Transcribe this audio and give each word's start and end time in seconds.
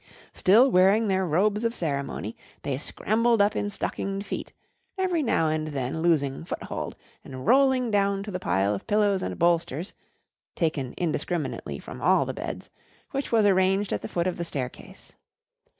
Still 0.33 0.71
wearing 0.71 1.09
their 1.09 1.27
robes 1.27 1.63
of 1.63 1.75
ceremony, 1.75 2.35
they 2.63 2.75
scrambled 2.79 3.39
up 3.39 3.55
in 3.55 3.69
stockinged 3.69 4.25
feet, 4.25 4.51
every 4.97 5.21
now 5.21 5.47
and 5.49 5.67
then 5.67 6.01
losing 6.01 6.43
foothold 6.43 6.95
and 7.23 7.45
rolling 7.45 7.91
down 7.91 8.23
to 8.23 8.31
the 8.31 8.39
pile 8.39 8.73
of 8.73 8.87
pillows 8.87 9.21
and 9.21 9.37
bolsters 9.37 9.93
(taken 10.55 10.93
indiscriminately 10.97 11.77
from 11.77 12.01
all 12.01 12.25
the 12.25 12.33
beds) 12.33 12.71
which 13.11 13.31
was 13.31 13.45
arranged 13.45 13.93
at 13.93 14.01
the 14.01 14.07
foot 14.07 14.25
of 14.25 14.37
the 14.37 14.43
staircase. 14.43 15.13